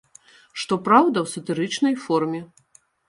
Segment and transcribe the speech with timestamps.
[0.61, 2.41] Што праўда, у сатырычнай форме.